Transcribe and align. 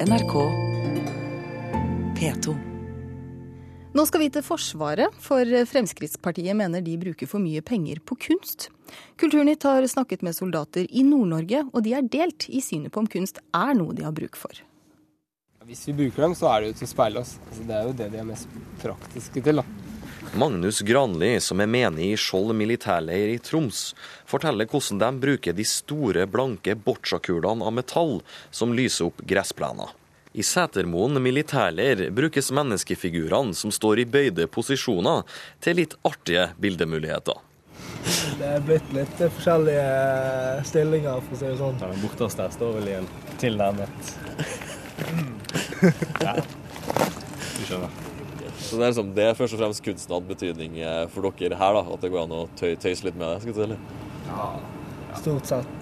NRK 0.00 0.32
P2. 2.16 2.54
Nå 3.92 4.04
skal 4.08 4.22
vi 4.22 4.28
til 4.32 4.44
Forsvaret, 4.46 5.12
for 5.20 5.44
Fremskrittspartiet 5.68 6.56
mener 6.56 6.80
de 6.80 6.94
bruker 7.02 7.28
for 7.28 7.42
mye 7.42 7.60
penger 7.60 8.00
på 8.08 8.16
kunst. 8.24 8.70
Kulturnytt 9.20 9.66
har 9.68 9.84
snakket 9.92 10.24
med 10.24 10.38
soldater 10.38 10.88
i 10.88 11.04
Nord-Norge, 11.04 11.66
og 11.74 11.84
de 11.84 11.92
er 11.98 12.08
delt 12.08 12.48
i 12.48 12.62
synet 12.64 12.94
på 12.94 13.02
om 13.04 13.10
kunst 13.12 13.42
er 13.52 13.76
noe 13.76 13.92
de 13.92 14.06
har 14.08 14.16
bruk 14.16 14.40
for. 14.40 14.64
Hvis 15.68 15.84
vi 15.90 15.98
bruker 16.00 16.30
dem, 16.30 16.38
så 16.38 16.48
er 16.54 16.62
det 16.62 16.72
jo 16.72 16.78
til 16.80 16.88
å 16.88 16.92
speile 16.94 17.20
oss. 17.20 17.36
Altså, 17.50 17.68
det 17.68 17.76
er 17.76 17.90
jo 17.90 17.96
det 18.00 18.08
de 18.14 18.24
er 18.24 18.30
mest 18.32 18.60
praktiske 18.80 19.44
til. 19.44 19.60
da. 19.60 19.79
Magnus 20.34 20.80
Granli, 20.80 21.40
som 21.40 21.60
er 21.60 21.68
menig 21.70 22.12
i 22.12 22.16
Skjold 22.18 22.52
militærleir 22.56 23.32
i 23.32 23.38
Troms, 23.42 23.94
forteller 24.28 24.68
hvordan 24.68 25.00
de 25.00 25.08
bruker 25.22 25.56
de 25.56 25.64
store, 25.66 26.26
blanke 26.30 26.76
boccia-kulene 26.76 27.64
av 27.66 27.74
metall 27.74 28.20
som 28.50 28.74
lyser 28.76 29.08
opp 29.08 29.22
gressplener. 29.26 29.94
I 30.32 30.44
Setermoen 30.46 31.18
militærleir 31.22 32.10
brukes 32.14 32.52
menneskefigurene 32.54 33.56
som 33.56 33.72
står 33.74 34.04
i 34.04 34.06
bøyde 34.06 34.46
posisjoner, 34.46 35.24
til 35.58 35.80
litt 35.80 35.96
artige 36.06 36.50
bildemuligheter. 36.62 37.40
Det 38.38 38.52
er 38.54 38.62
blitt 38.64 38.92
litt 38.94 39.16
forskjellige 39.18 40.62
stillinger, 40.68 41.24
for 41.26 41.34
å 41.36 41.40
si 41.40 41.48
det 41.48 41.56
sånn. 41.58 41.80
Den 41.80 42.04
borteste 42.04 42.44
der 42.44 42.54
står 42.54 42.78
vel 42.78 42.92
i 42.92 42.98
en 43.00 43.10
tilnærmet 43.40 44.14
Ja, 46.26 46.36
du 46.36 47.66
skjønner. 47.66 48.09
Så 48.70 48.76
det 48.78 48.84
er, 48.84 48.90
liksom, 48.92 49.08
det 49.16 49.24
er 49.26 49.34
først 49.34 49.56
og 49.56 49.60
fremst 49.64 49.82
kunsten 49.82 50.14
hatt 50.14 50.26
betydning 50.28 50.76
eh, 50.78 51.00
for 51.10 51.26
dere 51.40 51.56
her, 51.58 51.74
da, 51.74 51.80
at 51.90 52.04
det 52.04 52.10
går 52.12 52.22
an 52.22 52.34
å 52.36 52.44
tøy, 52.54 52.76
tøyse 52.78 53.08
litt 53.08 53.16
med 53.18 53.26
det? 53.26 53.40
skal 53.42 53.50
du 53.50 53.56
si, 53.56 53.64
eller? 53.64 53.80
Ja, 54.28 54.44
stort 55.18 55.50
sett. 55.50 55.72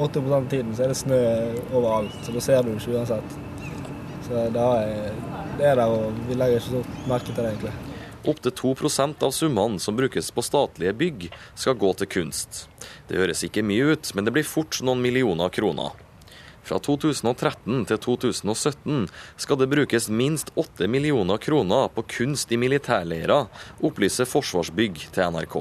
80 0.00 0.32
av 0.38 0.48
tiden 0.48 0.72
så 0.72 0.86
er 0.86 0.94
det 0.94 0.96
snø 1.02 1.20
overalt, 1.68 2.16
så 2.24 2.32
da 2.32 2.44
ser 2.46 2.64
du 2.64 2.72
ikke 2.72 2.96
uansett. 2.96 3.36
Så 4.24 4.46
det 4.56 4.64
er, 4.64 5.20
det 5.60 5.68
er 5.68 5.76
der, 5.82 5.92
og 5.92 6.24
vi 6.30 6.40
legger 6.40 6.62
ikke 6.62 6.78
så 6.80 7.08
merke 7.10 7.28
til 7.28 7.42
det, 7.42 7.52
egentlig. 7.52 7.76
Opptil 8.30 8.56
2% 8.56 9.28
av 9.28 9.36
summene 9.36 9.80
som 9.80 10.00
brukes 10.00 10.32
på 10.32 10.44
statlige 10.44 10.96
bygg, 10.96 11.28
skal 11.60 11.76
gå 11.76 11.92
til 12.00 12.08
kunst. 12.16 12.66
Det 13.08 13.20
høres 13.20 13.44
ikke 13.44 13.64
mye 13.68 13.92
ut, 13.92 14.14
men 14.16 14.24
det 14.24 14.32
blir 14.32 14.48
fort 14.48 14.80
noen 14.80 15.04
millioner 15.04 15.52
kroner. 15.52 15.92
Fra 16.66 16.78
2013 16.78 17.86
til 17.88 18.00
2017 18.04 19.08
skal 19.40 19.60
det 19.60 19.70
brukes 19.72 20.08
minst 20.12 20.52
8 20.60 20.88
millioner 20.90 21.40
kroner 21.42 21.88
på 21.94 22.04
kunst 22.18 22.52
i 22.52 22.60
militærleirer, 22.60 23.48
opplyser 23.82 24.28
Forsvarsbygg 24.28 25.06
til 25.14 25.34
NRK. 25.34 25.56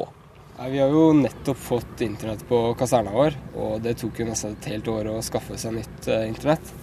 Vi 0.59 0.79
har 0.81 0.91
jo 0.91 1.13
nettopp 1.15 1.57
fått 1.57 2.01
internett 2.03 2.43
på 2.49 2.57
kaserna 2.79 3.13
vår, 3.15 3.37
og 3.55 3.79
det 3.85 3.95
tok 4.01 4.19
jo 4.19 4.27
nesten 4.27 4.57
et 4.57 4.71
helt 4.73 4.91
år 4.91 5.07
å 5.13 5.21
skaffe 5.23 5.55
seg 5.57 5.77
nytt 5.77 6.09
eh, 6.11 6.27
internett. 6.27 6.73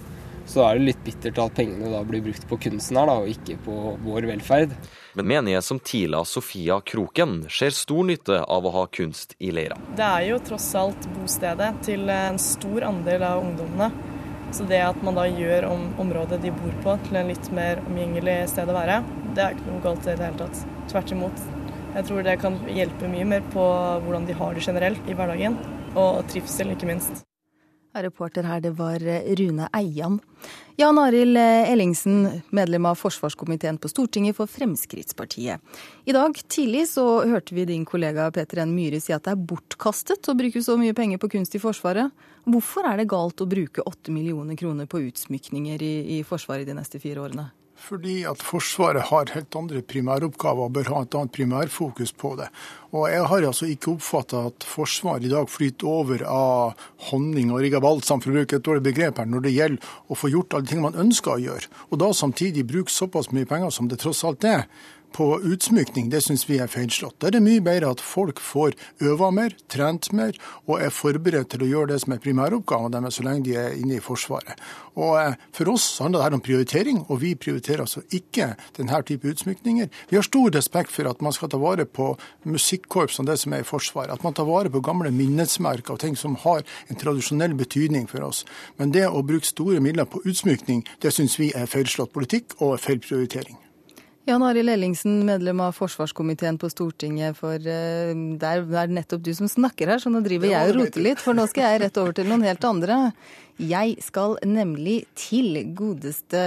Så 0.46 0.62
da 0.62 0.70
er 0.70 0.78
det 0.78 0.86
litt 0.86 1.02
bittert 1.04 1.40
at 1.42 1.56
pengene 1.58 1.90
da 1.90 2.00
blir 2.06 2.22
brukt 2.22 2.46
på 2.48 2.58
kunsten 2.68 2.96
her, 2.96 3.10
da, 3.10 3.18
og 3.20 3.30
ikke 3.30 3.58
på 3.66 3.96
vår 4.04 4.28
velferd. 4.30 4.72
Men 5.18 5.28
menige 5.28 5.62
som 5.66 5.80
Tila 5.82 6.22
Sofia 6.24 6.78
Kroken 6.86 7.42
ser 7.52 7.74
stor 7.74 8.06
nytte 8.06 8.38
av 8.40 8.66
å 8.68 8.74
ha 8.78 8.86
kunst 8.86 9.34
i 9.42 9.50
leira. 9.52 9.78
Det 9.98 10.06
er 10.06 10.28
jo 10.30 10.40
tross 10.46 10.68
alt 10.78 11.08
bostedet 11.16 11.72
til 11.86 12.06
en 12.12 12.38
stor 12.40 12.86
andel 12.86 13.26
av 13.26 13.42
ungdommene. 13.42 13.90
Så 14.54 14.64
det 14.70 14.80
at 14.84 15.02
man 15.04 15.18
da 15.18 15.26
gjør 15.28 15.66
om 15.68 15.86
området 16.00 16.40
de 16.44 16.54
bor 16.54 16.74
på 16.84 16.96
til 17.08 17.18
en 17.20 17.30
litt 17.32 17.50
mer 17.56 17.82
omgjengelig 17.84 18.38
sted 18.54 18.70
å 18.70 18.76
være, 18.76 19.02
det 19.36 19.44
er 19.44 19.56
ikke 19.56 19.68
noe 19.68 19.84
galt 19.84 20.06
i 20.06 20.14
det 20.14 20.22
hele 20.22 20.40
tatt. 20.44 20.64
Tvert 20.92 21.14
imot. 21.16 21.46
Jeg 21.96 22.08
tror 22.08 22.26
det 22.26 22.40
kan 22.40 22.58
hjelpe 22.70 23.10
mye 23.10 23.28
mer 23.28 23.46
på 23.52 23.68
hvordan 24.06 24.28
de 24.28 24.36
har 24.38 24.56
det 24.56 24.66
generelt 24.68 25.10
i 25.10 25.16
hverdagen, 25.16 25.58
og 25.96 26.22
trivsel 26.30 26.76
ikke 26.76 26.88
minst. 26.92 27.25
Reporter 28.02 28.46
her, 28.48 28.60
det 28.60 28.74
var 28.78 29.00
Rune 29.38 29.68
Eian. 29.72 30.20
Jan 30.76 30.98
Arild 31.00 31.38
Ellingsen, 31.38 32.42
medlem 32.50 32.86
av 32.86 32.98
forsvarskomiteen 33.00 33.78
på 33.80 33.88
Stortinget 33.88 34.36
for 34.36 34.50
Fremskrittspartiet. 34.50 35.60
I 36.04 36.12
dag 36.12 36.36
tidlig 36.52 36.84
så 36.90 37.06
hørte 37.24 37.56
vi 37.56 37.64
din 37.64 37.86
kollega 37.88 38.28
Peter 38.34 38.60
N. 38.64 38.74
Myhre 38.76 39.00
si 39.00 39.14
at 39.16 39.24
det 39.24 39.32
er 39.32 39.44
bortkastet 39.52 40.28
å 40.28 40.36
bruke 40.36 40.62
så 40.62 40.76
mye 40.80 40.96
penger 40.96 41.22
på 41.22 41.30
kunst 41.32 41.56
i 41.56 41.62
Forsvaret. 41.62 42.12
Hvorfor 42.44 42.88
er 42.90 43.00
det 43.00 43.10
galt 43.10 43.40
å 43.40 43.48
bruke 43.48 43.84
åtte 43.88 44.12
millioner 44.12 44.58
kroner 44.60 44.86
på 44.90 45.00
utsmykninger 45.08 45.82
i, 45.82 45.94
i 46.18 46.24
Forsvaret 46.28 46.68
de 46.68 46.76
neste 46.76 47.00
fire 47.02 47.24
årene? 47.24 47.48
Fordi 47.86 48.16
at 48.26 48.40
Forsvaret 48.42 49.04
har 49.12 49.30
helt 49.30 49.54
andre 49.54 49.78
primæroppgaver 49.86 50.66
og 50.66 50.72
bør 50.74 50.88
ha 50.90 51.02
et 51.04 51.14
annet 51.14 51.32
primærfokus 51.36 52.10
på 52.18 52.32
det. 52.40 52.48
Og 52.90 53.04
Jeg 53.12 53.26
har 53.30 53.46
altså 53.46 53.68
ikke 53.70 53.92
oppfatta 53.92 54.40
at 54.48 54.66
Forsvaret 54.66 55.24
i 55.24 55.30
dag 55.30 55.46
flyter 55.50 55.86
over 55.86 56.24
av 56.26 56.74
honning 57.10 57.52
og 57.54 57.62
rigabalsam, 57.62 58.22
for 58.22 58.32
å 58.32 58.40
bruke 58.40 58.58
et 58.58 58.66
dårlig 58.66 58.82
begrep 58.88 59.20
her, 59.22 59.30
når 59.30 59.46
det 59.46 59.54
gjelder 59.54 59.94
å 60.10 60.18
få 60.18 60.32
gjort 60.32 60.58
alle 60.58 60.66
ting 60.66 60.82
man 60.82 60.98
ønsker 60.98 61.36
å 61.36 61.44
gjøre. 61.44 61.70
Og 61.92 62.02
da 62.02 62.10
samtidig 62.10 62.66
bruke 62.66 62.90
såpass 62.90 63.30
mye 63.30 63.46
penger 63.46 63.70
som 63.70 63.86
det 63.86 64.00
tross 64.02 64.24
alt 64.26 64.42
er, 64.48 64.66
på 65.16 65.26
utsmykning, 65.48 66.10
det 66.12 66.20
syns 66.26 66.44
vi 66.48 66.58
er 66.60 66.68
feilslått. 66.68 67.16
Da 67.20 67.30
er 67.30 67.36
det 67.38 67.44
mye 67.44 67.62
bedre 67.64 67.94
at 67.94 68.02
folk 68.04 68.40
får 68.42 68.74
øva 69.00 69.30
mer, 69.32 69.54
trent 69.72 70.10
mer 70.12 70.36
og 70.66 70.82
er 70.84 70.92
forberedt 70.92 71.54
til 71.54 71.64
å 71.64 71.70
gjøre 71.70 71.94
det 71.94 72.02
som 72.02 72.12
er 72.12 72.20
primæroppgaven 72.20 72.92
deres 72.92 73.16
så 73.16 73.24
lenge 73.24 73.46
de 73.46 73.54
er 73.56 73.78
inne 73.78 73.96
i 73.96 74.02
Forsvaret. 74.04 74.60
Og 75.00 75.16
eh, 75.20 75.38
For 75.56 75.72
oss 75.72 75.86
handler 76.04 76.20
dette 76.20 76.36
om 76.36 76.44
prioritering, 76.44 77.02
og 77.08 77.20
vi 77.24 77.32
prioriterer 77.40 77.86
altså 77.86 78.04
ikke 78.12 78.52
denne 78.76 79.00
type 79.08 79.28
utsmykninger. 79.32 79.88
Vi 80.10 80.20
har 80.20 80.26
stor 80.26 80.52
respekt 80.52 80.92
for 80.92 81.08
at 81.08 81.24
man 81.24 81.32
skal 81.32 81.52
ta 81.52 81.60
vare 81.60 81.88
på 81.88 82.12
musikkorps 82.44 83.20
og 83.22 83.30
det 83.30 83.38
som 83.40 83.56
er 83.56 83.64
i 83.64 83.68
Forsvaret. 83.68 84.12
At 84.12 84.24
man 84.26 84.36
tar 84.36 84.48
vare 84.48 84.72
på 84.72 84.84
gamle 84.84 85.12
minnesmerker 85.16 85.96
og 85.96 86.04
ting 86.04 86.16
som 86.20 86.36
har 86.44 86.64
en 86.90 87.00
tradisjonell 87.00 87.56
betydning 87.56 88.08
for 88.12 88.26
oss. 88.28 88.44
Men 88.76 88.92
det 88.92 89.08
å 89.08 89.24
bruke 89.24 89.48
store 89.48 89.80
midler 89.80 90.08
på 90.08 90.20
utsmykning, 90.28 90.84
det 91.00 91.14
syns 91.16 91.40
vi 91.40 91.54
er 91.56 91.70
feilslått 91.70 92.12
politikk 92.12 92.58
og 92.60 92.76
feil 92.84 93.00
prioritering. 93.00 93.56
Jan 94.26 94.42
Arild 94.42 94.72
Ellingsen, 94.72 95.20
medlem 95.22 95.60
av 95.62 95.76
forsvarskomiteen 95.76 96.56
på 96.58 96.66
Stortinget. 96.72 97.36
for 97.38 97.62
uh, 97.62 98.10
Det 98.42 98.48
er 98.50 98.90
nettopp 98.90 99.22
du 99.22 99.30
som 99.38 99.46
snakker 99.46 99.92
her, 99.92 100.02
så 100.02 100.10
nå 100.10 100.18
driver 100.24 100.50
jeg 100.50 100.72
og 100.72 100.80
roter 100.80 101.04
litt. 101.04 101.22
For 101.22 101.38
nå 101.38 101.44
skal 101.46 101.68
jeg 101.70 101.82
rett 101.84 102.00
over 102.02 102.16
til 102.16 102.26
noen 102.26 102.42
helt 102.42 102.66
andre. 102.66 102.96
Jeg 103.62 103.94
skal 104.02 104.34
nemlig 104.42 104.96
til 105.14 105.62
godeste 105.78 106.42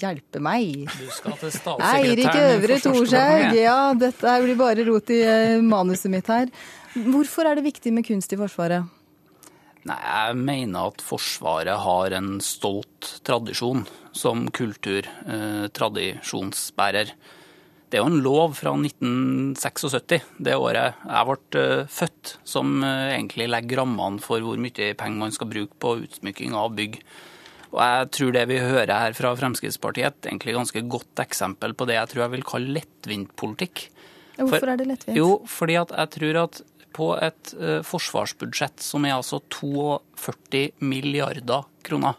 hjelpe 0.00 0.40
meg. 0.40 0.88
Du 0.88 1.12
skal 1.12 1.36
til 1.42 1.52
statssekretæren 1.52 2.08
Eirik 2.08 2.40
Øvre 2.40 2.80
Thorshaug. 2.88 3.60
Ja, 3.60 3.78
dette 4.00 4.40
blir 4.46 4.58
bare 4.64 4.88
rot 4.88 5.12
i 5.12 5.20
uh, 5.20 5.60
manuset 5.60 6.08
mitt 6.16 6.32
her. 6.32 6.48
Hvorfor 6.96 7.44
er 7.44 7.60
det 7.60 7.68
viktig 7.68 7.92
med 7.92 8.08
kunst 8.08 8.32
i 8.32 8.40
Forsvaret? 8.40 8.88
Nei, 9.86 10.02
Jeg 10.02 10.34
mener 10.42 10.90
at 10.90 10.98
Forsvaret 11.04 11.78
har 11.84 12.10
en 12.16 12.40
stolt 12.42 13.20
tradisjon 13.26 13.86
som 14.16 14.48
kulturtradisjonsbærer. 14.50 17.12
Det 17.86 17.98
er 18.00 18.02
jo 18.02 18.10
en 18.10 18.24
lov 18.24 18.56
fra 18.58 18.72
1976, 18.74 20.24
det 20.42 20.56
året 20.58 20.94
jeg 21.06 21.26
ble 21.28 21.36
eh, 21.60 21.86
født, 21.86 22.42
som 22.42 22.82
eh, 22.82 23.14
egentlig 23.14 23.46
legger 23.52 23.78
rammene 23.84 24.18
for 24.24 24.42
hvor 24.42 24.58
mye 24.58 24.94
penger 24.98 25.20
man 25.20 25.30
skal 25.36 25.52
bruke 25.52 25.74
på 25.78 26.02
utsmykking 26.02 26.50
av 26.58 26.74
bygg. 26.74 26.98
Og 27.70 27.78
jeg 27.84 28.10
tror 28.16 28.30
det 28.34 28.46
vi 28.50 28.58
hører 28.58 28.90
her 28.90 29.14
fra 29.14 29.38
Fremskrittspartiet, 29.38 30.18
er 30.18 30.28
egentlig 30.32 30.56
ganske 30.56 30.80
godt 30.90 31.14
eksempel 31.22 31.78
på 31.78 31.86
det 31.86 31.94
jeg 32.00 32.08
tror 32.10 32.22
jeg 32.24 32.34
vil 32.34 32.50
kalle 32.50 32.74
lettvint 32.80 33.30
politikk. 33.38 33.86
Hvorfor 34.40 34.72
er 34.72 34.80
det 34.80 34.88
lettvint? 34.90 35.18
Jo, 35.18 35.28
fordi 35.48 35.76
at 35.78 35.92
jeg 35.94 36.12
tror 36.16 36.40
at 36.42 36.60
på 36.96 37.12
et 37.20 37.54
uh, 37.60 37.80
forsvarsbudsjett 37.86 38.82
som 38.84 39.06
er 39.06 39.16
altså 39.18 39.42
42 39.52 40.70
milliarder 40.86 41.66
kroner, 41.86 42.16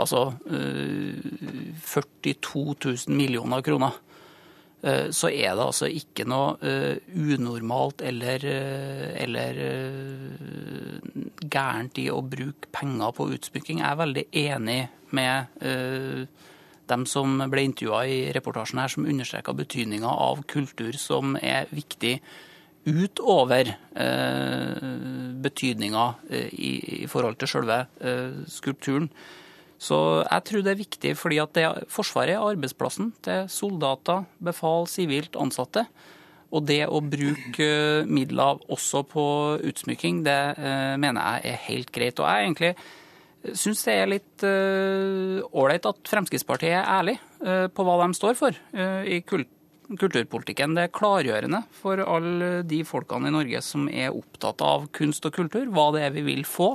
altså 0.00 0.30
uh, 0.50 1.74
42 1.84 2.64
000 2.64 3.16
millioner 3.16 3.64
kroner, 3.66 3.96
uh, 4.86 5.08
så 5.12 5.30
er 5.30 5.54
det 5.54 5.66
altså 5.66 5.90
ikke 5.92 6.26
noe 6.28 6.56
unormalt 7.10 8.04
eller, 8.06 8.44
eller 9.20 9.64
gærent 11.40 12.00
i 12.00 12.08
å 12.12 12.22
bruke 12.24 12.70
penger 12.72 13.16
på 13.16 13.28
utsmykking. 13.36 13.82
Jeg 13.82 13.90
er 13.90 14.04
veldig 14.04 14.28
enig 14.46 14.80
med 15.10 15.58
dem 16.90 17.04
som 17.06 17.38
ble 17.50 17.64
intervjua 17.68 18.04
i 18.10 18.20
reportasjen 18.34 18.80
her, 18.82 18.90
som 18.90 19.06
understreka 19.06 19.54
betydninga 19.54 20.10
av 20.10 20.42
kultur 20.50 20.96
som 20.98 21.36
er 21.38 21.70
viktig 21.74 22.18
utover 22.88 23.74
eh, 23.94 24.86
betydninga 25.44 26.06
eh, 26.30 26.48
i, 26.54 26.72
i, 27.02 27.06
forhold 27.10 27.36
til 27.40 27.50
selve 27.50 27.82
eh, 28.00 28.40
skulpturen. 28.48 29.10
Så 29.80 29.96
jeg 30.26 30.44
tror 30.44 30.64
det 30.64 30.72
er 30.72 30.80
viktig, 30.80 31.12
fordi 31.16 31.40
at 31.40 31.52
det, 31.56 31.66
Forsvaret 31.92 32.36
er 32.36 32.44
arbeidsplassen 32.44 33.14
til 33.24 33.46
soldater, 33.52 34.26
befal, 34.44 34.88
sivilt 34.88 35.38
ansatte. 35.40 35.86
Og 36.50 36.64
det 36.66 36.82
å 36.90 37.02
bruke 37.04 37.66
eh, 37.66 38.08
midler 38.10 38.60
også 38.72 39.04
på 39.08 39.26
utsmykking, 39.70 40.24
det 40.26 40.40
eh, 40.58 40.96
mener 41.00 41.38
jeg 41.38 41.52
er 41.52 41.62
helt 41.68 41.94
greit. 41.94 42.18
Og 42.18 42.26
jeg 42.26 42.48
egentlig 42.48 43.54
syns 43.56 43.86
det 43.86 43.94
er 43.96 44.10
litt 44.10 44.44
ålreit 44.44 45.86
eh, 45.86 45.94
at 45.94 46.12
Fremskrittspartiet 46.12 46.74
er 46.74 46.90
ærlig 46.98 47.16
eh, 47.44 47.68
på 47.72 47.86
hva 47.86 47.96
de 48.02 48.18
står 48.18 48.36
for 48.36 48.60
i 49.08 49.22
kult 49.24 49.48
kulturpolitikken. 49.98 50.74
Det 50.76 50.86
er 50.86 50.94
klargjørende 50.94 51.62
for 51.80 52.02
alle 52.04 52.50
de 52.68 52.82
folkene 52.86 53.30
i 53.30 53.34
Norge 53.34 53.62
som 53.64 53.88
er 53.90 54.14
opptatt 54.14 54.62
av 54.64 54.88
kunst 54.96 55.26
og 55.26 55.34
kultur, 55.36 55.66
hva 55.72 55.90
det 55.96 56.04
er 56.06 56.14
vi 56.14 56.26
vil 56.26 56.44
få 56.48 56.72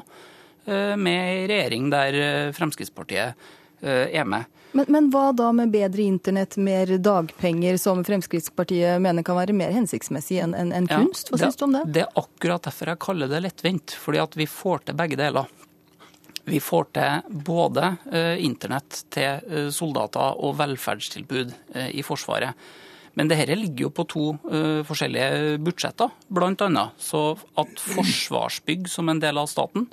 eh, 0.66 0.96
med 0.98 1.22
ei 1.22 1.46
regjering 1.52 1.92
der 1.94 2.20
eh, 2.22 2.52
Fremskrittspartiet 2.56 3.54
er 3.86 4.24
med. 4.26 4.48
Men, 4.76 4.86
men, 4.90 5.08
hva 5.12 5.30
da 5.36 5.52
med 5.54 5.70
bedre 5.72 6.02
internett, 6.02 6.56
mer 6.58 6.90
dagpenger, 6.98 7.78
som 7.78 8.02
Fremskrittspartiet 8.08 9.00
mener 9.04 9.24
kan 9.24 9.38
være 9.38 9.54
mer 9.56 9.72
hensiktsmessig 9.76 10.40
enn 10.42 10.56
en, 10.58 10.72
en 10.74 10.88
kunst? 10.90 11.30
Hva 11.30 11.38
ja, 11.38 11.46
syns 11.46 11.60
du 11.60 11.66
om 11.68 11.76
det? 11.76 11.84
Det 11.96 12.02
er 12.04 12.18
akkurat 12.20 12.66
derfor 12.66 12.92
jeg 12.92 13.02
kaller 13.06 13.32
det 13.32 13.44
lettvint. 13.46 13.94
Fordi 14.00 14.24
at 14.24 14.36
vi 14.40 14.48
får 14.50 14.88
til 14.88 14.98
begge 15.00 15.20
deler. 15.20 15.52
Vi 16.46 16.60
får 16.60 16.90
til 16.98 17.38
både 17.48 17.94
eh, 18.12 18.44
internett 18.44 19.06
til 19.14 19.72
soldater 19.74 20.44
og 20.44 20.58
velferdstilbud 20.60 21.56
eh, 21.76 21.94
i 21.96 22.04
Forsvaret. 22.04 22.68
Men 23.16 23.30
det 23.32 23.38
dette 23.40 23.56
ligger 23.56 23.88
jo 23.88 23.94
på 23.96 24.04
to 24.12 24.26
forskjellige 24.88 25.56
budsjetter, 25.64 26.12
bl.a. 26.28 26.84
Så 27.00 27.22
at 27.56 27.80
Forsvarsbygg 27.80 28.90
som 28.92 29.08
en 29.12 29.22
del 29.24 29.40
av 29.40 29.48
staten 29.52 29.88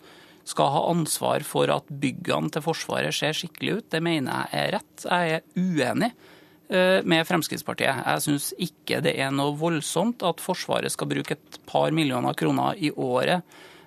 skal 0.48 0.72
ha 0.74 0.82
ansvar 0.90 1.44
for 1.46 1.70
at 1.72 1.88
byggene 2.02 2.50
til 2.52 2.64
Forsvaret 2.64 3.14
ser 3.14 3.36
skikkelig 3.36 3.78
ut, 3.78 3.88
det 3.94 4.02
mener 4.04 4.46
jeg 4.50 4.62
er 4.62 4.72
rett. 4.76 5.04
Jeg 5.06 5.36
er 5.36 5.44
uenig 5.56 6.10
eh, 6.10 6.98
med 7.06 7.26
Fremskrittspartiet. 7.28 8.02
Jeg 8.06 8.24
syns 8.26 8.50
ikke 8.58 9.02
det 9.04 9.14
er 9.22 9.34
noe 9.34 9.54
voldsomt 9.58 10.24
at 10.26 10.42
Forsvaret 10.42 10.92
skal 10.94 11.10
bruke 11.12 11.38
et 11.38 11.60
par 11.69 11.94
millioner 11.94 12.36
kroner 12.38 12.78
i 12.78 12.90
året 12.90 13.38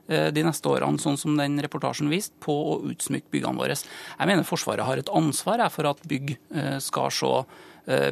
eh, 0.07 0.31
de 0.31 0.47
neste 0.47 0.71
årene, 0.71 1.01
sånn 1.01 1.19
som 1.19 1.35
den 1.39 1.59
reportasjen 1.65 2.11
viste, 2.13 2.37
på 2.43 2.55
å 2.55 2.81
utsmykke 2.93 3.33
byggene 3.35 3.59
våre. 3.59 3.75
Jeg 3.75 4.31
mener 4.31 4.47
Forsvaret 4.47 4.87
har 4.87 5.01
et 5.01 5.11
ansvar 5.11 5.67
for 5.73 5.91
at 5.91 6.03
bygg 6.07 6.37
skal 6.83 7.11
se 7.13 7.33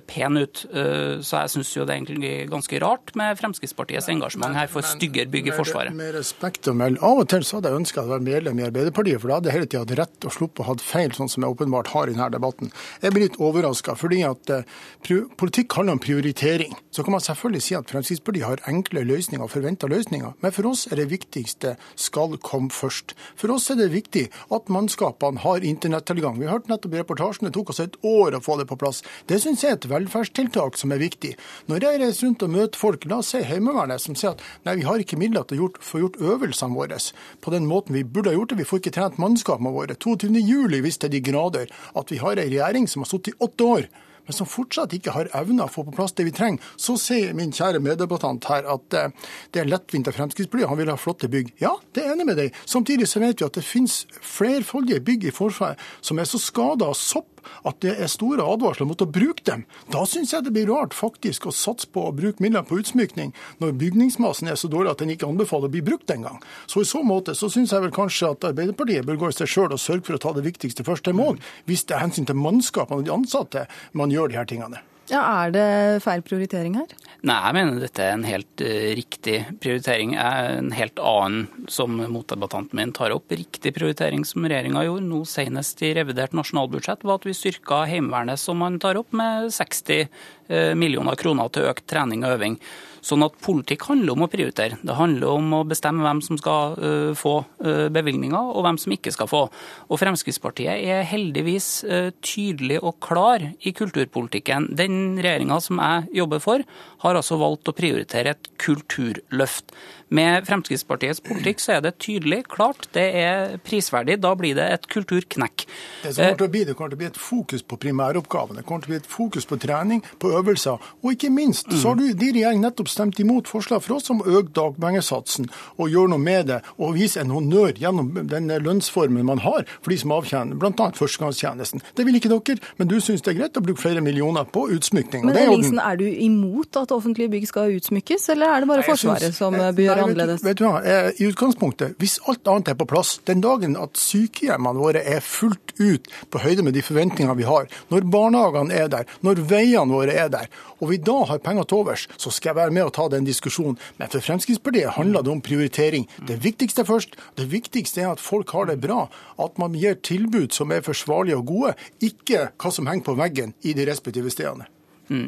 pen 0.05 0.37
ut. 0.37 0.63
Eh, 0.69 1.19
så 1.25 1.43
jeg 1.43 1.53
syns 1.55 1.71
jo 1.73 1.85
det 1.87 1.95
er 1.95 2.01
egentlig 2.01 2.33
ganske 2.51 2.79
rart 2.83 3.13
med 3.19 3.37
Fremskrittspartiets 3.39 4.09
engasjement 4.13 4.55
her 4.57 4.69
for 4.71 4.85
styggere 4.85 5.31
bygg 5.33 5.49
i 5.49 5.55
Forsvaret. 5.55 5.95
Med 5.97 6.13
respekt 6.15 6.69
å 6.69 6.75
melde, 6.77 7.01
av 7.01 7.23
og 7.23 7.29
til 7.31 7.45
så 7.47 7.57
hadde 7.57 7.71
jeg 7.71 7.81
ønska 7.81 8.03
å 8.03 8.11
være 8.11 8.25
medlem 8.25 8.61
i 8.61 8.67
Arbeiderpartiet, 8.67 9.21
for 9.21 9.31
da 9.31 9.39
hadde 9.39 9.49
jeg 9.49 9.57
hele 9.57 9.69
tida 9.71 9.83
hatt 9.83 9.95
rett 10.03 10.27
og 10.29 10.35
sluppet 10.35 10.63
å 10.63 10.67
ha 10.69 10.77
feil, 10.83 11.15
sånn 11.17 11.31
som 11.31 11.45
jeg 11.45 11.55
åpenbart 11.55 11.89
har 11.95 12.09
i 12.09 12.15
denne 12.15 12.29
debatten. 12.33 12.73
Jeg 13.01 13.15
blir 13.15 13.25
litt 13.25 13.39
overraska, 13.41 13.95
fordi 13.97 14.21
at 14.27 14.53
uh, 14.53 15.23
politikk 15.39 15.77
handler 15.79 15.97
om 15.97 16.03
prioritering. 16.03 16.77
Så 16.93 17.05
kan 17.05 17.17
man 17.17 17.25
selvfølgelig 17.25 17.65
si 17.65 17.77
at 17.79 17.89
Fremskrittspartiet 17.89 18.47
har 18.47 18.63
enkle 18.69 19.05
løsninger 19.09 19.45
og 19.45 19.53
forventa 19.55 19.89
løsninger, 19.89 20.37
men 20.43 20.55
for 20.55 20.69
oss 20.69 20.85
er 20.91 21.01
det 21.01 21.09
viktigste 21.11 21.75
skal 21.99 22.37
komme 22.43 22.69
først. 22.73 23.15
For 23.39 23.53
oss 23.53 23.71
er 23.73 23.81
det 23.81 23.89
viktig 23.93 24.27
at 24.53 24.69
mannskapene 24.73 25.41
har 25.43 25.65
internettilgang. 25.65 26.37
Vi 26.41 26.51
hørte 26.51 26.71
nettopp 26.71 26.93
i 26.93 27.01
reportasjen, 27.01 27.49
det 27.49 27.55
tok 27.57 27.73
oss 27.73 27.81
et 27.83 27.97
år 28.05 28.37
å 28.37 28.43
få 28.43 28.59
det 28.61 28.69
på 28.69 28.77
plass. 28.79 29.01
Det 29.29 29.41
synes 29.41 29.62
er 29.69 29.77
et 29.77 29.89
velferdstiltak 29.89 30.77
som 30.79 30.93
er 30.93 31.01
viktig. 31.01 31.33
Når 31.71 31.87
jeg 31.87 32.01
reiser 32.01 32.27
rundt 32.27 32.45
og 32.45 32.53
møter 32.53 32.79
folk, 32.79 33.07
la 33.09 33.19
oss 33.23 33.33
si 33.33 33.43
Heimevernet, 33.47 34.03
som 34.03 34.17
sier 34.19 34.33
at 34.33 34.43
nei, 34.67 34.77
vi 34.79 34.87
har 34.87 35.01
ikke 35.01 35.19
midler 35.19 35.47
til 35.49 35.65
å 35.65 35.71
få 35.83 36.03
gjort 36.03 36.21
øvelsene 36.21 36.77
våre 36.77 36.99
på 37.41 37.51
den 37.53 37.65
måten 37.65 37.95
vi 37.95 38.03
burde 38.03 38.29
ha 38.29 38.37
gjort 38.37 38.53
det, 38.53 38.59
vi 38.59 38.67
får 38.67 38.81
ikke 38.81 38.95
trent 38.97 39.19
mannskapene 39.21 39.71
våre. 39.73 39.95
22.07 39.95 40.81
viste 40.83 41.09
de 41.09 41.21
grader 41.23 41.71
at 41.97 42.11
vi 42.11 42.19
har 42.21 42.37
en 42.37 42.49
regjering 42.49 42.89
som 42.89 43.03
har 43.03 43.09
sittet 43.09 43.33
i 43.33 43.39
åtte 43.43 43.69
år 43.75 43.87
men 44.25 44.35
som 44.35 44.47
fortsatt 44.47 44.93
ikke 44.95 45.13
har 45.15 45.29
evna 45.35 45.67
å 45.67 45.71
få 45.71 45.85
på 45.87 45.95
plass 45.97 46.15
det 46.15 46.25
vi 46.27 46.35
trenger, 46.35 46.63
så 46.79 46.95
sier 46.99 47.35
min 47.37 47.51
kjære 47.55 47.81
meddebattant 47.83 48.47
her 48.47 48.67
at 48.71 48.97
eh, 48.97 49.11
det 49.51 49.63
er 49.63 49.69
lettvint 49.71 50.07
av 50.09 50.17
Fremskrittspartiet, 50.17 50.69
han 50.71 50.79
vil 50.79 50.91
ha 50.93 50.97
flotte 50.99 51.29
bygg. 51.31 51.53
Ja, 51.63 51.75
det 51.95 52.05
er 52.05 52.15
enig 52.15 52.29
med 52.29 52.39
deg. 52.39 52.55
Samtidig 52.69 53.09
så 53.11 53.23
vet 53.23 53.41
vi 53.41 53.47
at 53.47 53.59
det 53.59 53.65
finnes 53.67 54.03
flerfoldige 54.21 55.03
bygg 55.03 55.27
i 55.27 55.35
Forsvaret 55.35 55.81
som 56.01 56.19
er 56.19 56.29
så 56.29 56.41
skada 56.41 56.91
av 56.91 56.97
sopp 56.99 57.32
at 57.63 57.79
det 57.85 57.95
er 57.97 58.11
store 58.11 58.45
advarsler 58.45 58.87
mot 58.89 59.01
å 59.03 59.09
bruke 59.09 59.45
dem. 59.47 59.65
Da 59.93 60.03
syns 60.09 60.33
jeg 60.33 60.45
det 60.45 60.53
blir 60.55 60.69
rart 60.71 60.95
faktisk 60.97 61.47
å 61.47 61.55
satse 61.55 61.89
på 61.91 62.07
å 62.07 62.13
bruke 62.15 62.43
midler 62.43 62.65
på 62.67 62.79
utsmykning, 62.81 63.33
når 63.63 63.75
bygningsmassen 63.81 64.51
er 64.51 64.59
så 64.59 64.69
dårlig 64.71 64.93
at 64.93 65.03
den 65.03 65.13
ikke 65.15 65.29
anbefaler 65.29 65.71
å 65.71 65.73
bli 65.73 65.83
brukt 65.85 66.13
engang. 66.13 66.39
Så 66.67 66.83
i 66.83 66.89
så 66.89 67.03
måte 67.05 67.35
så 67.37 67.49
syns 67.51 67.73
jeg 67.73 67.85
vel 67.85 67.95
kanskje 67.95 68.33
at 68.33 68.49
Arbeiderpartiet 68.53 69.07
bør 69.07 69.21
gå 69.25 69.33
i 69.33 69.37
seg 69.39 69.51
sjøl 69.51 69.73
og 69.73 69.81
sørge 69.81 70.07
for 70.07 70.19
å 70.19 70.23
ta 70.23 70.33
det 70.37 70.47
viktigste 70.47 70.87
først. 70.87 71.05
Det 71.07 71.17
må, 71.17 71.33
hvis 71.69 71.85
det 71.89 71.97
er 71.97 72.05
hensyn 72.05 72.29
til 72.29 72.39
mannskapene 72.39 73.03
og 73.03 73.07
de 73.07 73.15
ansatte 73.15 73.67
man 73.97 74.13
gjør 74.13 74.31
de 74.31 74.39
her 74.41 74.49
tingene. 74.49 74.83
Ja, 75.11 75.19
Er 75.43 75.51
det 75.51 76.03
feil 76.03 76.21
prioritering 76.23 76.77
her? 76.79 76.91
Nei, 77.23 77.35
jeg 77.35 77.55
mener 77.55 77.79
dette 77.83 78.03
er 78.03 78.13
en 78.15 78.25
helt 78.27 78.63
uh, 78.63 78.87
riktig 78.95 79.35
prioritering. 79.63 80.13
En 80.19 80.71
helt 80.75 80.99
annen, 80.99 81.67
som 81.71 81.95
motdebattanten 81.95 82.79
min 82.79 82.93
tar 82.95 83.15
opp, 83.15 83.31
riktig 83.31 83.73
prioritering 83.75 84.23
som 84.27 84.47
regjeringa 84.47 84.85
gjorde 84.87 85.07
nå 85.07 85.21
senest 85.27 85.83
i 85.83 85.93
revidert 85.95 86.35
nasjonalbudsjett, 86.35 87.03
var 87.07 87.19
at 87.19 87.27
vi 87.27 87.35
styrka 87.35 87.83
Heimevernet, 87.87 88.39
som 88.39 88.59
man 88.63 88.79
tar 88.83 88.99
opp, 88.99 89.11
med 89.15 89.51
60 89.55 90.03
uh, 90.07 90.73
millioner 90.79 91.19
kroner 91.19 91.51
til 91.51 91.67
økt 91.71 91.87
trening 91.91 92.23
og 92.27 92.37
øving. 92.37 92.59
Sånn 93.03 93.25
at 93.25 93.35
politikk 93.43 93.83
handler 93.89 94.15
om 94.15 94.23
å 94.23 94.29
prioritere. 94.31 94.77
Det 94.79 94.95
handler 94.95 95.27
om 95.27 95.55
å 95.57 95.63
bestemme 95.67 96.05
hvem 96.05 96.21
som 96.23 96.39
skal 96.39 96.77
uh, 96.79 97.11
få 97.17 97.35
uh, 97.43 97.89
bevilgninger, 97.93 98.51
og 98.53 98.63
hvem 98.63 98.79
som 98.79 98.95
ikke 98.95 99.11
skal 99.11 99.27
få. 99.27 99.41
Og 99.89 99.99
Fremskrittspartiet 99.99 100.79
er 100.87 101.03
heldigvis 101.09 101.67
uh, 101.83 102.11
tydelig 102.23 102.79
og 102.79 103.01
klar 103.03 103.43
i 103.59 103.75
kulturpolitikken. 103.75 104.71
Den 104.79 105.19
regjeringa 105.19 105.59
som 105.63 105.83
jeg 105.83 106.21
jobber 106.21 106.43
for, 106.43 106.63
har 107.03 107.19
altså 107.19 107.39
valgt 107.41 107.67
å 107.67 107.75
prioritere 107.75 108.37
et 108.37 108.49
kulturløft. 108.63 109.75
Med 110.13 110.45
Fremskrittspartiets 110.45 111.23
politikk 111.25 111.61
så 111.63 111.77
er 111.77 111.83
det 111.87 111.95
tydelig, 112.03 112.43
klart, 112.51 112.85
det 112.93 113.05
er 113.17 113.55
prisverdig. 113.65 114.19
Da 114.21 114.33
blir 114.37 114.53
det 114.57 114.67
et 114.75 114.85
kulturknekk. 114.91 115.65
Det 116.03 116.11
som 116.13 116.27
kommer 116.27 116.37
til 116.37 116.45
å 116.45 116.53
bli, 116.53 116.63
det 116.69 116.75
kommer 116.77 116.93
til 116.93 116.99
å 116.99 117.01
bli 117.01 117.09
et 117.09 117.19
fokus 117.19 117.65
på 117.65 117.79
primæroppgavene. 117.81 118.61
Det 118.61 118.67
kommer 118.67 118.85
til 118.85 118.91
å 118.91 118.93
bli 118.93 119.01
et 119.01 119.09
fokus 119.09 119.49
på 119.49 119.57
trening, 119.63 120.03
på 120.21 120.29
øvelser. 120.37 120.91
Og 121.01 121.15
ikke 121.15 121.33
minst 121.33 121.71
så 121.73 121.91
har 121.91 121.99
du 121.99 122.05
de 122.13 122.29
regjering 122.29 122.61
nettopp 122.61 122.92
stemt 122.93 123.19
imot 123.19 123.49
forslag 123.51 123.83
for 123.83 123.97
oss 123.97 124.11
om 124.13 124.21
å 124.23 124.37
øke 124.39 124.53
dagpengesatsen 124.55 125.49
og 125.77 125.89
gjøre 125.91 126.13
noe 126.13 126.21
med 126.21 126.49
det, 126.51 126.59
og 126.77 126.95
vise 126.97 127.21
en 127.21 127.33
honnør 127.33 127.75
gjennom 127.81 128.11
den 128.29 128.51
lønnsformen 128.63 129.25
man 129.27 129.41
har 129.43 129.65
for 129.79 129.93
de 129.93 129.99
som 129.99 130.13
avtjener 130.15 130.59
bl.a. 130.59 130.89
førstegangstjenesten. 130.97 131.83
Det 131.97 132.05
vil 132.07 132.19
ikke 132.19 132.31
dere, 132.33 132.59
men 132.79 132.89
du 132.91 132.97
syns 133.03 133.23
det 133.25 133.33
er 133.33 133.39
greit 133.41 133.59
å 133.59 133.63
bruke 133.65 133.81
flere 133.81 134.03
millioner 134.05 134.47
på 134.49 134.65
utsmykning. 134.75 135.25
Men 135.27 135.39
Ellingsen, 135.43 135.81
er 135.81 135.99
du 135.99 136.05
imot 136.07 136.79
at 136.79 136.93
offentlige 136.95 137.31
bygg 137.33 137.49
skal 137.49 137.75
utsmykkes, 137.77 138.29
eller 138.33 138.55
er 138.55 138.63
det 138.63 138.71
bare 138.71 138.85
Forsvaret 138.87 139.35
som 139.35 139.55
bør 139.55 139.83
gjøre 139.85 140.07
annerledes? 140.07 140.43
Vet 140.45 140.59
du 140.59 140.65
hva, 140.67 140.81
I 141.13 141.29
utgangspunktet, 141.29 141.97
hvis 142.01 142.19
alt 142.29 142.47
annet 142.51 142.73
er 142.73 142.79
på 142.79 142.87
plass, 142.89 143.15
den 143.29 143.43
dagen 143.43 143.77
at 143.79 143.99
sykehjemmene 143.99 144.81
våre 144.81 145.03
er 145.15 145.23
fullt 145.23 145.75
ut 145.79 146.09
på 146.33 146.41
høyde 146.43 146.65
med 146.65 146.75
de 146.77 146.83
forventningene 146.85 147.37
vi 147.39 147.47
har, 147.47 147.69
når 147.93 148.07
barnehagene 148.13 148.75
er 148.77 148.91
der, 148.91 149.09
når 149.25 149.43
veiene 149.49 149.93
våre 149.93 150.15
er 150.25 150.31
der, 150.33 150.49
og 150.79 150.91
vi 150.91 150.99
da 150.99 151.19
har 151.29 151.41
penger 151.43 151.67
til 151.69 151.83
overs, 151.83 152.07
så 152.17 152.31
skal 152.33 152.51
jeg 152.53 152.59
være 152.59 152.75
med 152.75 152.82
og 152.87 152.93
ta 152.97 153.07
den 153.11 153.27
diskusjonen. 153.27 153.79
Men 153.99 154.11
for 154.13 154.23
Fremskrittspartiet 154.23 154.95
handler 154.97 155.25
det 155.25 155.33
om 155.33 155.41
prioritering. 155.43 156.07
Det 156.27 156.39
viktigste 156.43 156.85
først. 156.87 157.17
Det 157.39 157.49
viktigste 157.51 158.03
er 158.03 158.13
at 158.13 158.23
folk 158.23 158.53
har 158.55 158.69
det 158.69 158.79
bra. 158.83 159.07
At 159.41 159.59
man 159.61 159.75
gir 159.77 159.99
tilbud 160.01 160.53
som 160.55 160.71
er 160.71 160.85
forsvarlige 160.85 161.39
og 161.39 161.49
gode, 161.49 161.75
ikke 162.03 162.49
hva 162.57 162.71
som 162.73 162.87
henger 162.89 163.09
på 163.09 163.17
veggen 163.19 163.57
i 163.63 163.75
de 163.77 163.89
respektive 163.89 164.31
stedene. 164.33 164.69
Mm. 165.11 165.27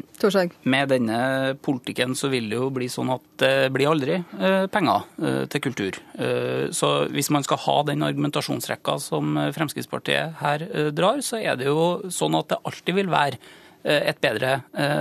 Med 0.64 0.88
denne 0.88 1.18
politikken 1.62 2.14
så 2.16 2.30
vil 2.32 2.48
det 2.50 2.56
jo 2.56 2.70
bli 2.74 2.88
sånn 2.90 3.12
at 3.12 3.26
det 3.42 3.68
blir 3.74 3.90
aldri 3.90 4.16
eh, 4.16 4.64
penger 4.72 5.04
eh, 5.20 5.42
til 5.52 5.62
kultur. 5.68 5.98
Eh, 6.16 6.72
så 6.72 6.90
hvis 7.12 7.30
man 7.34 7.44
skal 7.44 7.60
ha 7.66 7.76
den 7.90 8.06
argumentasjonsrekka 8.06 8.96
som 9.02 9.36
Fremskrittspartiet 9.54 10.40
her 10.40 10.66
drar, 10.96 11.20
så 11.22 11.42
er 11.42 11.60
det 11.60 11.68
jo 11.68 12.10
sånn 12.10 12.38
at 12.38 12.50
det 12.54 12.62
alltid 12.64 13.00
vil 13.02 13.12
være 13.12 13.40
et 13.86 14.18
bedre 14.18 14.56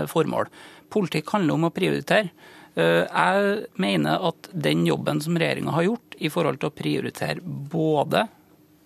formål. 0.05 0.45
Politikk 0.91 1.33
handler 1.35 1.57
om 1.57 1.67
å 1.67 1.73
prioritere. 1.75 2.29
Jeg 2.75 3.59
mener 3.79 4.23
at 4.27 4.49
den 4.51 4.81
jobben 4.83 5.21
som 5.23 5.37
regjeringa 5.39 5.71
har 5.77 5.85
gjort 5.85 6.17
i 6.19 6.31
forhold 6.31 6.59
til 6.59 6.67
å 6.67 6.75
prioritere 6.75 7.39
både 7.71 8.25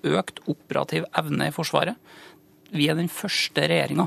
økt 0.05 0.43
operativ 0.47 1.07
evne 1.17 1.49
i 1.49 1.53
Forsvaret 1.53 1.97
Vi 2.69 2.85
er 2.87 2.95
den 2.99 3.09
første 3.09 3.65
regjeringa 3.65 4.05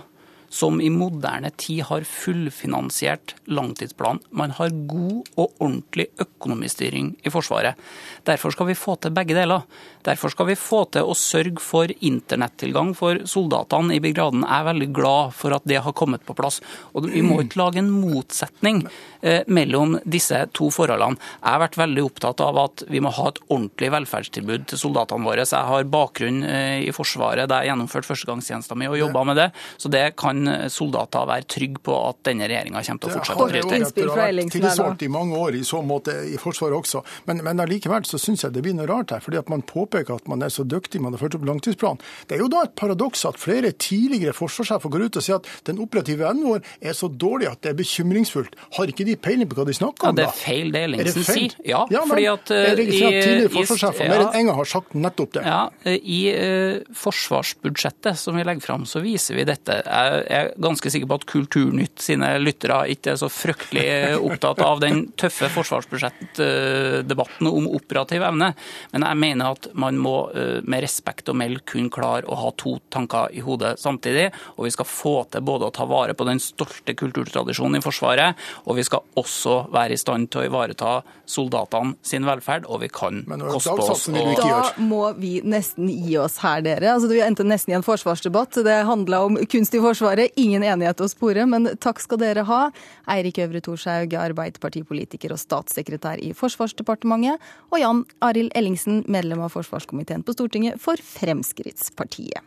som 0.53 0.81
i 0.85 0.91
moderne 0.93 1.51
tid 1.57 1.87
har 1.89 2.05
fullfinansiert 2.05 3.35
langtidsplan. 3.49 4.21
Man 4.31 4.53
har 4.59 4.75
god 4.89 5.31
og 5.41 5.55
ordentlig 5.57 6.11
økonomistyring 6.21 7.15
i 7.25 7.33
Forsvaret. 7.33 7.81
Derfor 8.29 8.53
skal 8.53 8.69
vi 8.69 8.77
få 8.77 8.99
til 9.01 9.15
begge 9.17 9.37
deler. 9.37 9.65
Derfor 10.05 10.33
skal 10.35 10.51
vi 10.51 10.59
få 10.59 10.83
til 10.93 11.09
å 11.09 11.17
sørge 11.17 11.63
for 11.63 11.91
internettilgang 12.05 12.93
for 12.99 13.23
soldatene 13.29 13.97
i 13.97 14.03
brigaden. 14.03 14.45
Jeg 14.45 14.59
er 14.59 14.69
veldig 14.69 14.91
glad 14.95 15.33
for 15.39 15.57
at 15.57 15.65
det 15.69 15.81
har 15.85 15.97
kommet 15.97 16.27
på 16.27 16.37
plass. 16.37 16.61
Og 16.93 17.09
Vi 17.13 17.23
må 17.25 17.41
ikke 17.43 17.61
lage 17.61 17.81
en 17.81 17.91
motsetning 17.93 18.83
eh, 19.23 19.43
mellom 19.47 19.99
disse 20.05 20.39
to 20.53 20.69
forholdene. 20.75 21.21
Jeg 21.41 21.49
har 21.49 21.63
vært 21.65 21.81
veldig 21.81 22.05
opptatt 22.05 22.45
av 22.45 22.61
at 22.61 22.85
vi 22.93 23.01
må 23.01 23.13
ha 23.15 23.29
et 23.31 23.41
ordentlig 23.49 23.93
velferdstilbud 23.95 24.69
til 24.69 24.83
soldatene 24.85 25.29
våre. 25.29 25.47
Så 25.47 25.57
jeg 25.59 25.71
har 25.71 25.91
bakgrunn 25.97 26.43
eh, 26.45 26.85
i 26.85 26.93
Forsvaret, 26.95 27.49
der 27.49 27.65
jeg 27.65 27.73
gjennomførte 27.73 28.11
førstegangstjenesten 28.11 28.83
min 28.83 28.93
og 28.93 29.01
jobba 29.01 29.25
med 29.31 29.41
det. 29.41 29.49
Så 29.79 29.93
det 29.93 30.05
kan 30.21 30.42
kan 30.47 30.71
soldater 30.71 31.27
være 31.29 31.47
trygge 31.49 31.81
på 31.83 31.95
at 32.09 32.17
denne 32.27 32.47
regjeringa 32.51 32.83
kommer 32.83 33.01
til 33.03 33.11
å 33.11 33.15
fortsette 33.17 33.43
å 33.43 33.47
Det 33.49 33.55
har 33.55 33.63
prioritere. 33.63 33.83
også, 33.83 33.93
etter 33.93 34.07
å 34.09 34.15
ha 34.17 34.27
vært 34.27 34.53
tillitsvalgt 34.53 35.03
i 35.03 35.09
mange 35.09 35.37
år 35.39 35.55
i 35.55 35.63
så 35.65 35.83
måte 35.83 36.13
i 36.33 36.37
Forsvaret 36.43 36.77
også. 36.79 37.03
Men, 37.27 37.43
men 37.45 37.61
allikevel 37.61 38.05
så 38.09 38.19
syns 38.19 38.43
jeg 38.45 38.53
det 38.53 38.63
blir 38.63 38.75
noe 38.75 38.87
rart 38.91 39.11
her. 39.11 39.21
fordi 39.21 39.39
at 39.39 39.49
man 39.49 39.63
påpeker 39.63 40.15
at 40.17 40.27
man 40.29 40.43
er 40.43 40.49
så 40.49 40.65
dyktig, 40.65 41.01
man 41.01 41.13
har 41.13 41.21
ført 41.21 41.35
opp 41.39 41.45
langtidsplanen. 41.47 41.99
Det 42.29 42.37
er 42.37 42.41
jo 42.43 42.49
da 42.49 42.63
et 42.65 42.75
paradoks 42.77 43.25
at 43.29 43.39
flere 43.39 43.73
tidligere 43.73 44.33
forsvarssjefer 44.37 44.89
går 44.91 45.07
ut 45.07 45.17
og 45.17 45.23
sier 45.23 45.37
at 45.37 45.47
den 45.65 45.79
operative 45.79 46.27
evnen 46.29 46.45
vår 46.49 46.61
er 46.81 46.93
så 46.93 47.09
dårlig 47.09 47.49
at 47.51 47.61
det 47.63 47.71
er 47.73 47.79
bekymringsfullt. 47.79 48.57
Har 48.79 48.87
ikke 48.91 49.05
de 49.07 49.17
peiling 49.17 49.49
på 49.49 49.57
hva 49.61 49.67
de 49.67 49.73
snakker 49.77 50.05
Ja, 50.07 50.11
om, 50.11 50.17
det 50.17 50.25
da? 50.27 50.31
er 50.31 50.41
feil 50.43 50.73
det 50.73 50.83
Er 50.83 50.89
det 50.89 50.99
Ellingsen 51.03 51.25
feil? 51.25 51.51
sier. 51.51 51.57
Ja, 51.69 51.87
Ja, 51.91 52.01
men 52.05 52.09
fordi 52.17 52.27
at 52.33 52.51
uh, 52.51 52.57
jeg 52.57 52.79
registrerer 52.79 53.19
at 53.19 53.25
tidligere 53.29 53.53
forsvarssjefer 53.57 54.05
ja, 54.05 54.11
mer 54.13 54.21
enn 54.27 54.41
en 54.43 54.47
gang 54.51 54.57
har 54.63 54.71
sagt 54.73 54.95
nettopp 54.95 55.33
det. 55.39 55.45
Ja, 55.47 55.61
eh, 55.85 55.99
I 56.03 56.21
uh, 56.33 56.95
forsvarsbudsjettet 56.95 58.19
som 58.19 58.37
vi 58.37 58.45
legger 58.45 58.61
fram, 58.65 58.85
så 58.87 59.01
viser 59.05 59.35
vi 59.39 59.45
dette. 59.49 59.79
Jeg 59.87 60.27
er 60.35 60.51
ganske 60.63 60.91
sikker 60.93 61.09
på 61.11 61.19
at 61.21 61.27
Kulturnytt 61.31 62.03
sine 62.03 62.29
lyttere 62.43 62.83
ikke 62.95 63.13
er 63.15 63.21
så 63.21 63.29
fryktelig 63.33 63.85
eh, 63.85 64.17
opptatt 64.17 64.63
av 64.65 64.81
den 64.83 65.05
tøffe 65.19 65.49
forsvarsbudsjettdebatten 65.53 67.51
om 67.51 67.69
operativ 67.73 68.25
evne, 68.27 68.53
men 68.93 69.07
jeg 69.09 69.21
mener 69.23 69.57
at 69.57 69.69
man 69.79 69.99
må 70.01 70.17
eh, 70.37 70.61
med 70.65 70.85
respekt 70.85 71.31
å 71.31 71.37
melde 71.37 71.65
kun 71.69 71.91
klare 71.93 72.29
å 72.29 72.39
ha 72.43 72.53
to 72.59 72.77
tanker 72.93 73.33
i 73.33 73.43
hodet 73.45 73.75
samtidig. 73.81 74.31
Og 74.57 74.67
vi 74.67 74.75
skal 74.75 74.89
få 74.89 75.17
til 75.33 75.45
både 75.47 75.69
å 75.69 75.75
ta 75.75 75.87
vare 75.89 76.15
på 76.17 76.27
den 76.29 76.41
stolte 76.43 76.95
kulturtradisjonen 76.99 77.79
i 77.79 77.85
Forsvaret, 77.85 78.39
og 78.67 78.79
vi 78.79 78.85
skal 78.87 79.05
også 79.19 79.67
være 79.73 79.97
i 79.97 80.01
stand 80.01 80.31
til 80.33 80.43
å 80.43 80.49
ivareta 80.51 80.93
soldatene 81.29 81.97
sin 82.07 82.27
velferd, 82.27 82.67
og 82.69 82.83
vi 82.83 82.91
kan 82.93 83.23
koste 83.27 83.77
på 83.79 83.89
oss 83.95 84.09
og... 84.13 84.33
Da 84.43 84.73
må 84.83 85.05
vi 85.19 85.37
nesten 85.45 85.89
gi 85.91 86.17
oss 86.21 86.39
her, 86.43 86.63
dere. 86.65 86.93
Altså, 86.95 87.11
vi 87.13 87.23
endte 87.25 87.47
nesten 87.47 87.73
i 87.73 87.77
en 87.79 87.87
forsvarsdebatt. 87.87 88.61
Det 88.67 88.79
handla 88.89 89.23
om 89.27 89.39
kunst 89.51 89.75
i 89.77 89.81
Forsvaret. 89.83 90.22
Ingen 90.41 90.65
enighet 90.67 91.03
å 91.03 91.09
spore, 91.11 91.47
men 91.49 91.73
takk 91.83 92.03
skal 92.03 92.21
dere 92.23 92.47
ha. 92.49 92.63
Eirik 93.11 93.41
Øvre 93.45 93.63
Thorshaug, 93.65 94.15
arbeiderpartipolitiker 94.19 95.35
og 95.35 95.41
statssekretær 95.43 96.23
i 96.23 96.33
Forsvarsdepartementet, 96.37 97.43
og 97.71 97.83
Jan 97.83 98.05
Arild 98.25 98.55
Ellingsen, 98.59 99.03
medlem 99.11 99.43
av 99.45 99.55
forsvarskomiteen 99.57 100.25
på 100.27 100.37
Stortinget 100.37 100.81
for 100.83 101.01
Fremskrittspartiet. 101.01 102.43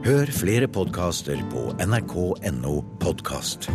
Hør 0.00 0.30
flere 0.32 0.66
podkaster 0.70 1.42
på 1.52 1.66
nrk.no 1.84 2.78
podkast. 3.02 3.68